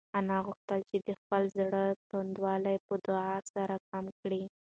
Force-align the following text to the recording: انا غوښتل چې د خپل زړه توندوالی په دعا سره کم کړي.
انا 0.17 0.37
غوښتل 0.45 0.79
چې 0.89 0.97
د 1.07 1.09
خپل 1.21 1.43
زړه 1.57 1.83
توندوالی 2.09 2.77
په 2.87 2.93
دعا 3.07 3.35
سره 3.53 3.75
کم 3.89 4.05
کړي. 4.21 4.43